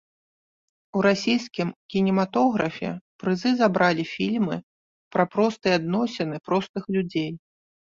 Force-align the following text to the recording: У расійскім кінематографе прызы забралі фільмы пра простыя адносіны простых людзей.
У 0.99 1.01
расійскім 1.07 1.67
кінематографе 1.95 2.89
прызы 3.25 3.51
забралі 3.61 4.03
фільмы 4.13 4.57
пра 5.19 5.23
простыя 5.37 5.75
адносіны 5.83 6.43
простых 6.51 6.83
людзей. 6.99 7.31